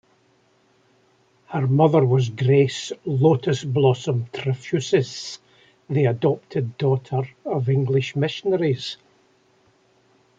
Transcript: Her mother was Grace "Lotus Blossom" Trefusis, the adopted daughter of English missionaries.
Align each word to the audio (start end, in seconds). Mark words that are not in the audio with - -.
Her 1.49 1.67
mother 1.67 2.03
was 2.03 2.29
Grace 2.29 2.91
"Lotus 3.05 3.63
Blossom" 3.63 4.25
Trefusis, 4.33 5.37
the 5.91 6.05
adopted 6.05 6.75
daughter 6.79 7.29
of 7.45 7.69
English 7.69 8.15
missionaries. 8.15 8.97